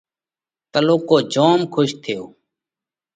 تلُوڪو 0.71 1.17
جوم 1.33 1.59
کُش 1.73 1.89
ٿيو۔ 2.03 2.23